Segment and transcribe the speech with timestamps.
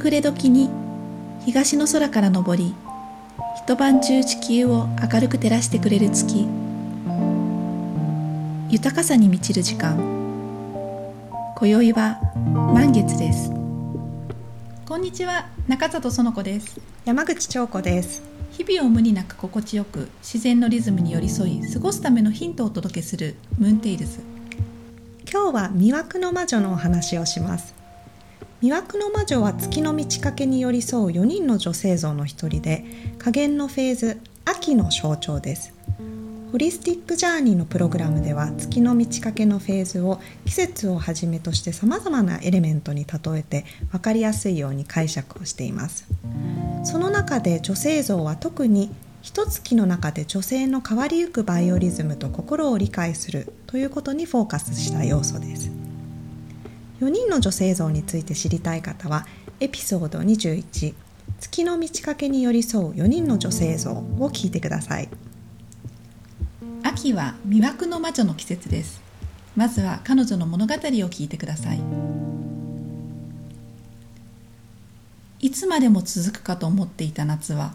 [0.00, 0.70] 夕暮れ時に
[1.44, 2.74] 東の空から昇り
[3.58, 6.48] 一晩中地球を明るく照らしてくれる月。
[8.70, 9.98] 豊かさに満ちる時間。
[11.54, 12.18] 今宵は
[12.72, 13.50] 満月です。
[14.86, 16.80] こんにちは中里園子です。
[17.04, 18.22] 山口彫子です。
[18.52, 24.20] 日々を無理なく心地よく自然のリズムに寄り添い過ごすためのヒントをお届けするムーンテイルズ。
[25.30, 27.79] 今日は魅惑の魔女のお話をします
[28.62, 32.84] 魅惑の魔女は月の満ち欠けに寄り添う4人の女性像の一人で
[33.18, 35.72] 加減のフェーズ秋の象徴です。
[36.52, 46.04] ホリスティックジャーニーのプログラムでは月の満ち欠けのフェーズを季節をはじめとしてさまざまなエレメントに例えて分かりやすいように解釈をしています。
[46.84, 48.90] その中で女性像は特に
[49.22, 55.79] 一月の中で女性の変わりゆくバイオリズムと心を理解するということにフォーカスした要素です。
[57.00, 59.26] 4人の女性像について知りたい方は
[59.58, 60.94] エピソード21
[61.40, 65.08] 月の満ち欠けに寄り添う4人の女性像を聞いてください。
[66.82, 69.00] 秋は魅惑の魔女の季節です。
[69.56, 71.80] まずは彼女の物語を聞いてください。
[75.40, 77.74] いつまでも続くかと思っていた夏は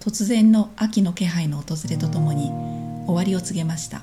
[0.00, 2.50] 突然の秋の気配の訪れとともに
[3.06, 4.00] 終わりを告げました。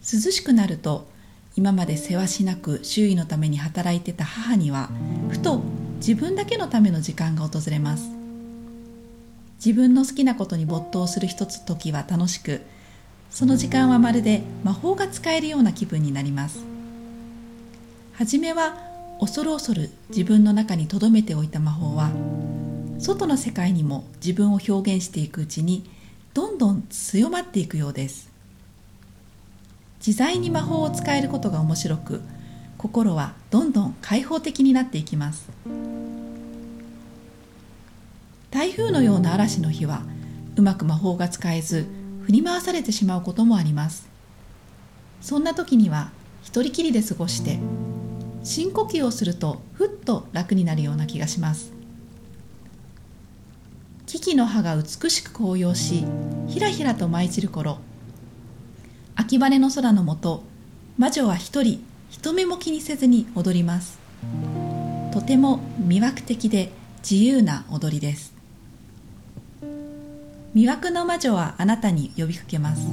[0.00, 1.12] 涼しくなると
[1.56, 4.90] 今までせわしなく周囲のために働いてた母には
[5.28, 5.60] ふと
[5.96, 8.10] 自分だけのための時間が訪れます。
[9.64, 12.60] 自分の好きなことに没頭する一つ時は楽しく
[13.30, 16.64] その時間はまるで魔法が使えるような気分になります。
[18.12, 18.76] はじめは
[19.20, 22.10] 恐る恐る自分の中に留めておいた魔法は
[22.98, 25.88] 外の世界にも自分を表現していくうちに
[26.32, 28.33] どんどん強まっていくようです。
[30.06, 32.20] 自在に魔法を使えることが面白く
[32.76, 35.48] 心はどんどん開放的になっていきます。
[38.50, 40.02] 台風のような嵐の日は
[40.56, 41.86] うまく魔法が使えず
[42.26, 44.06] 振り回されてしまうこともあります。
[45.22, 46.10] そんな時には
[46.42, 47.58] 一人きりで過ごして
[48.42, 51.72] 深呼吸をするとふっと楽になるような気がします。
[54.04, 56.04] 木々の葉が美しく紅葉し
[56.46, 57.78] ひらひらと舞い散る頃
[59.24, 60.42] 秋晴れの空の下
[60.98, 63.98] 魔女は一人人目も気にせずに踊ります。
[65.14, 68.34] とても魅惑的で自由な踊りです。
[70.54, 72.86] 魅惑の魔女はあなたに呼びかけます。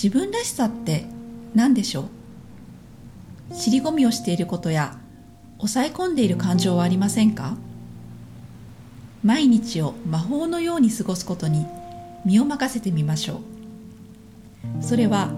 [0.00, 1.06] 自分らしさって
[1.56, 2.04] 何でしょう？
[3.52, 4.96] 尻込みをしていることや
[5.56, 7.56] 抑え込んでいる感情はありませんか？
[9.24, 11.66] 毎日を魔法のように過ごすことに
[12.24, 13.49] 身を任せてみましょう。
[14.80, 15.30] それは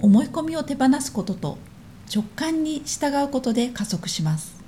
[0.00, 1.58] 思い込みを手放すことと
[2.14, 4.58] 直感に従うことで加速します。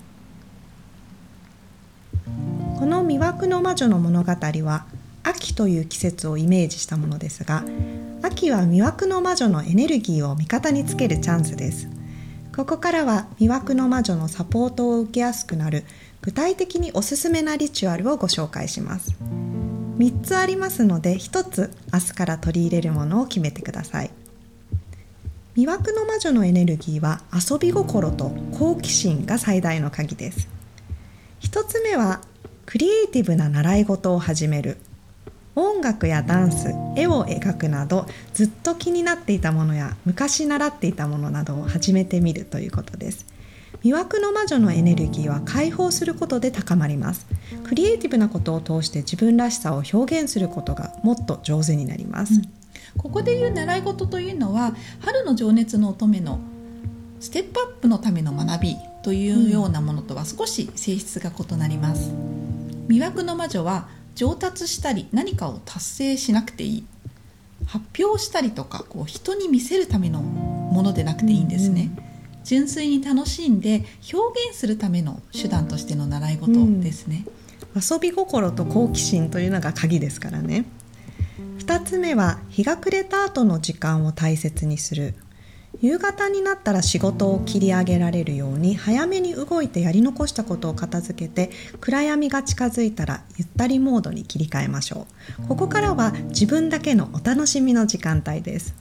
[2.78, 4.86] この魅惑の魔女の物語は
[5.22, 7.62] 秋という季節をイメージしたものですが
[8.22, 11.88] 秋は魅惑の魔女のエネルギーを味方につけるチャンスです。
[12.56, 15.84] ここからは魅惑の魔女のサポートを受けやすくなる
[16.20, 19.14] 具体的におすすめなリチュアルをご紹介します。
[20.00, 24.10] 3つありますので1つ明日から取り入れるものを決めてください。
[25.58, 30.48] 魅惑の魔女のエネルギーは遊び心と好奇心が最大の鍵です。
[31.42, 32.22] 1つ目は
[32.64, 34.78] クリエイティブな習い事を始める。
[35.54, 43.26] 音楽やダンス絵を描くなどずっと気になっていたものや昔習っていたものなどを始めてみるということです。
[43.82, 47.26] 魅惑の魔女のエネルギーは解放することで高まります。
[47.64, 52.42] クリエイティブなことを通して自分らしさを表現することがもっと上手になります、うん、
[52.98, 56.40] ここでいう習い事というのは春の情熱の乙女の
[57.20, 62.10] ステップアップのための学びというようなものとは少し性質が異なります、
[62.88, 66.84] 魅惑の魔女は上達したり何かを達成しなくていい。
[67.66, 72.09] 発表したりとかこう人に見せるためのものでなくていいんですね、うんうん
[72.44, 77.24] 純粋に楽しんで表現するための手段としての習い事ですね、
[77.74, 80.64] うん、遊び心と好奇心というのが鍵ですからね。
[81.58, 85.14] 2つ目は日が暮れた後の時間を大切にする。
[85.80, 91.50] 夕方になったら仕事を切り上げられるように早めに動いてやり残したことを片付けて
[91.80, 95.06] 暗闇が近づいたらゆったりモードに切り替えましょ
[95.44, 95.46] う。
[95.46, 98.74] ここからは自分だけのお楽しみの時間帯です。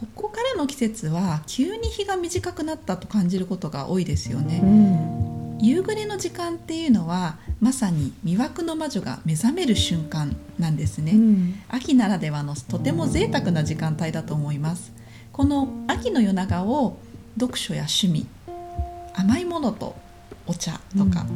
[0.00, 14.92] ここからの季節は急に日が短くなったと感じることが多いですよね、うん、夕暮れの時間っていうのはまさに魅惑の魔女が目覚める瞬間なんですね、うん、秋ならではのとても贅沢な時間帯だと思います。
[15.32, 16.96] この秋の夜長を
[17.40, 18.26] 読書や趣味
[19.14, 19.96] 甘いものと
[20.46, 21.26] お茶とか、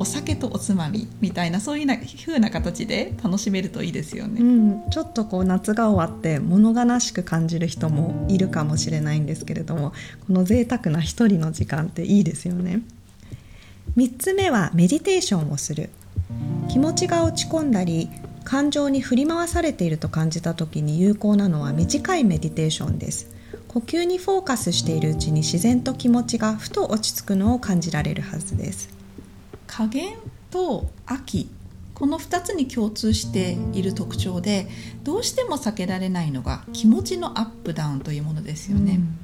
[0.00, 4.40] お酒とおつまみみたいなそういうな風な形で楽しめるといいですよね。
[4.40, 9.92] うん、ちょっとこう夏が終わって物悲しく感じる人もいるかもしれないんですけれども
[10.26, 12.80] この贅沢な一人の時間っていいですよね。
[13.98, 15.90] 3つ目はメディテーションをする
[16.68, 18.08] 気持ちが落ち込んだり
[18.44, 23.28] 感情に振り回されていると感じた時に有効なのは短いメディテーションです
[23.68, 28.99] 呼吸にフォーカスしているうちに自然と気持ちがふと落ち着くのを感じられるはずです
[29.80, 30.18] 加減
[30.50, 31.48] と秋
[31.94, 34.68] この2つに共通している特徴で
[35.04, 39.18] どうしても避けられないのが気持ちのアップダウンというものですよね、うん、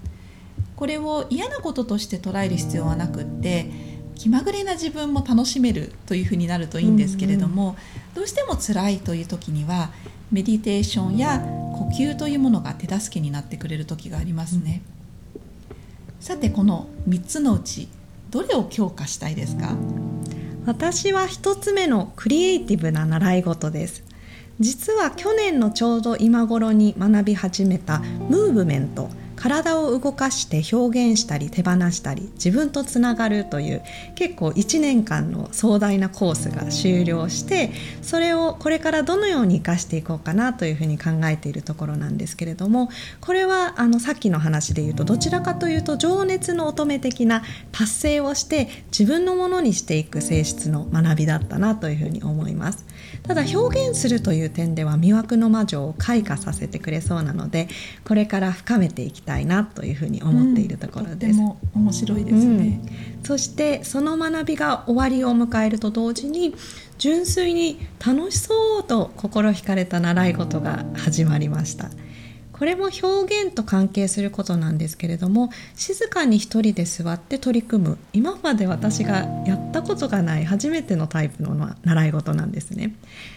[0.75, 3.71] これを嫌なこととして捉える必要はなくって
[4.15, 7.77] 気まぐれな自分も楽しめるというふうになるといいんですけれども、うんうん、
[8.15, 9.91] どうしても辛いという時には
[10.33, 14.81] メディテーションや呼吸というものが手助けになってくれる時がありますね、
[15.69, 15.77] うん、
[16.19, 17.89] さてこの3つのうち
[18.31, 19.77] どれを強化したいですか？
[20.67, 24.03] 私は1つ目のクリエイティブな習い事です。
[24.59, 29.09] 実は去年のちょうど今頃に学び始めたムーブメント。
[29.37, 33.83] 体を動かして表現したり手放したり自分とつながるという
[34.15, 37.71] 結構1年間の壮大なコースが終了して
[38.03, 42.89] それをこれからどのように生かしていこうかなというふうに考えているところなんですけれども
[43.21, 47.43] これはあのさっきの話で言うとどちらかというと情熱の乙女的な
[47.73, 52.87] 達成をして自分のものにしていく性質の学びだったなというふうに思います。
[53.23, 57.69] ただ表現するという点では魅惑の魔女を開花させてくれそうなので
[58.05, 61.41] これから深めていきたいなというふうに思っているところです。
[61.41, 62.81] うん、面白いですね、
[63.19, 66.55] うん、そしてその学びが終わりを迎えると同時に
[66.97, 71.91] 純粋に楽しそうと心惹かれた習い事が始まりました。
[72.59, 77.99] これも表現と関係することなんですけれども静かに一人で座って取り組む。
[78.15, 82.95] 今まで私がやったことがない初めてのタイプの習い事なんですね。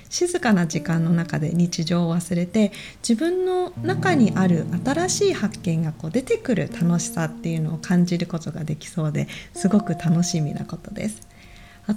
[0.09, 2.71] 静かな時間の中で日常を忘れて
[3.07, 11.28] 自分の中にある新しい発見がこう出てくる楽しさっていうのを感じることができそうですごく楽しみなことです。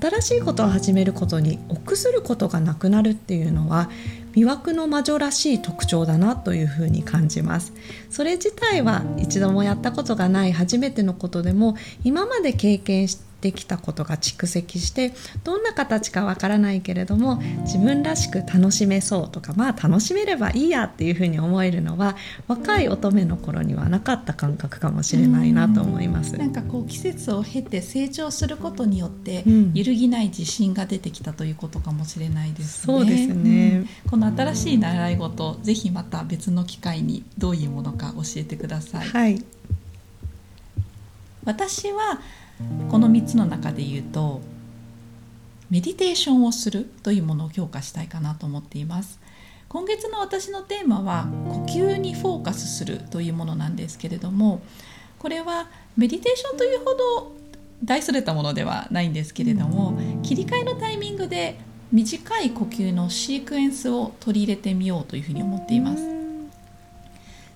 [0.00, 3.90] 新しいことを始めることに臆することがなくなるっていうのは
[4.34, 7.72] 魅惑の魔女らしい特徴だなというふうに感じます。
[8.08, 15.12] それ自体は一度もやったことがない初めてのことでも今まで経験してできたことが蓄積して
[15.44, 22.16] どんな形かわからないけれども自分らしく楽しめそうとかまあ楽しめればいいやっていうふうに思えるのは
[22.46, 26.36] 若い乙女の頃にはなかった感覚かもしれないなと思います。
[26.38, 32.94] なんかこう季節を経て成長することによって揺るぎない自信が出てきたということかもしれないですね。
[32.94, 39.08] そうですね、うん、この新しい習い事ぜひまた別の機会にどういうものか教えてください。
[39.08, 39.44] はい、
[41.44, 42.20] 私は
[42.92, 44.42] この3つの中で言うと
[45.70, 49.18] メディテーションをするというものを強化したいかなと思っています。
[49.70, 54.60] 今月の私のテーマは呼吸にフォーカスするというものなんですけれども
[55.18, 57.32] これはメディテーションというほど
[57.82, 61.58] 大それたものではないんですけれども切り替えのタイミングで
[61.90, 66.02] 短い呼吸のシークエンスを取り入れてみようというふうに思っています。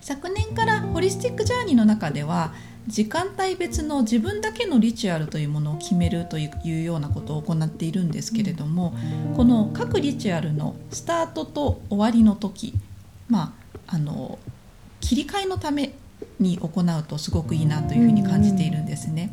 [0.00, 2.54] 昨年からホリスティックジャーニーの中では
[2.86, 6.48] 時間帯別の自分だけのリチュアルというものを決めるとい
[6.80, 8.94] うようなことを行っているんですけれども
[9.36, 12.74] この各リチュアルのスタートと終わりの時
[13.28, 13.54] ま
[13.86, 14.38] ああの
[15.00, 15.94] 切り替えのため
[16.40, 19.32] に行うとすごくいいなというふうに感じているんですね。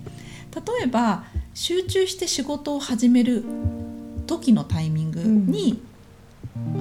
[0.54, 3.44] 例えば集中して仕事を始める
[4.28, 5.82] 時のタイミングに、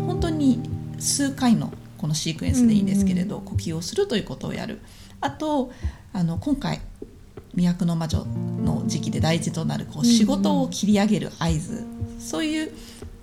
[0.07, 0.61] 本当に
[0.99, 4.81] 数回のこのシークエンスでいいんですけれど、呼吸をするということをやる。
[5.21, 5.73] あと
[6.15, 6.81] あの今回
[7.57, 8.27] 「魅惑の魔女」
[8.65, 11.85] の時期で大事となるこう仕事を切り上げる合図、
[12.19, 12.73] そういう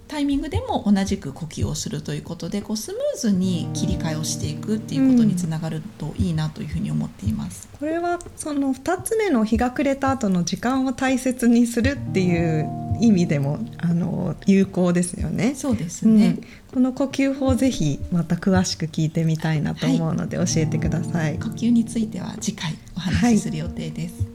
[0.10, 7.70] タイミングでも同じく呼吸をするということでこうスムーズに切り替えをしていくっていうことにつながるといいなというふうに思っています。
[7.80, 12.68] これはその2つ目の日が暮れた後の時間を大切にするっていう
[13.00, 15.54] 意味でもあの有効ですよね。
[15.54, 16.40] そうですね、
[16.72, 21.34] うん、この呼吸法ぜひまた詳しく聞いてみたいなと思うので教えてください。
[21.34, 24.22] はい、呼吸については次回お話しする予定です。
[24.22, 24.28] はい、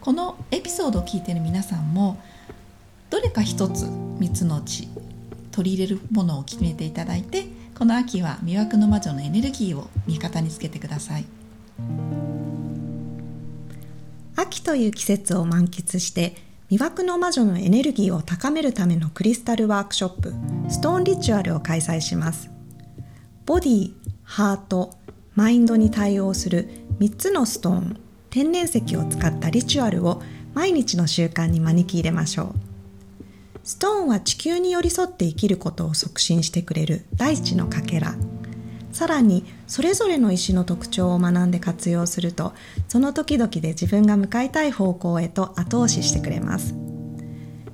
[0.00, 2.18] このエピソードを聞いている皆さんも
[3.10, 4.88] どれか一つ3つのうち
[5.52, 7.46] 取り入れるものを決めていただいて
[7.78, 11.26] この秋は魅惑の魔女のエネルギーを味方につけてください。
[14.34, 16.36] 秋という季節を満喫して
[16.70, 20.34] 魅惑の魔女のエネルギーを高めるためのクリスタルワークショップ
[20.68, 22.50] ストーンリチュアルを開催します。
[23.44, 23.92] ボディ、
[24.24, 24.96] ハート、
[25.34, 30.22] マインドに対応する3つのストーン天然石を使ったリチュアルを
[30.54, 32.65] 毎日の習慣に招き入れましょう。
[33.66, 38.14] ストーンは地球に寄り添って生きることを促進してくれる大地のかけら。
[38.92, 42.54] さらにそれぞれの石の特徴を学んで活用すると
[42.88, 46.74] その時々で自分が向かいたい方向へと後押ししてくれます。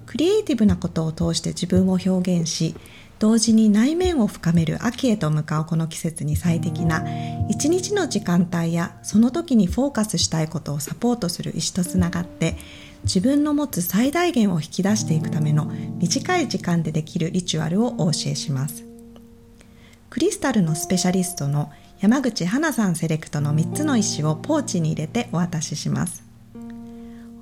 [0.06, 2.74] クリエイティブなことを通して自分を表現し
[3.18, 7.04] 同時に内面を深める秋へと向かうこの季節に最適な
[7.48, 12.56] 一日の時間帯やその時にフォーカスしたいことをサポートする石とつながって
[13.04, 15.66] 自分の持つ最大限を引き出していくための
[15.98, 18.84] 短い時間でできるリチュアルをお教えします。
[20.10, 26.22] クリスタルのスペシャリストの山口花さんセレクトの3つの石をポーチに入れてお渡しします。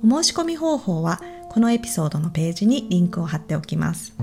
[0.03, 4.13] お申し込み方法はこのエピソードのページにリンクを貼っておきます。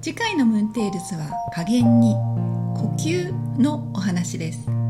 [0.00, 2.14] 次回のムーンテールズは下弦に
[2.76, 4.87] 呼吸のお話です。